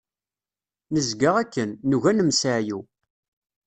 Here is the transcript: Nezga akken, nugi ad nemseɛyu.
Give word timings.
Nezga 0.93 1.29
akken, 1.41 1.69
nugi 1.89 2.07
ad 2.09 2.15
nemseɛyu. 2.17 2.79